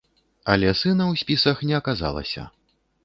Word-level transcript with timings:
Але 0.53 0.71
сына 0.79 1.05
ў 1.11 1.15
спісах 1.23 1.61
не 1.73 1.79
аказалася. 1.81 2.51